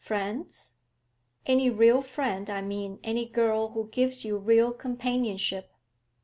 [0.03, 0.73] 'Friends?'
[1.45, 5.75] 'Any real friend, I mean any girl who gives you real companionship?'